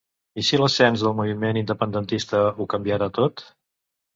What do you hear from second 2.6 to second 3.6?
ho canviara tot?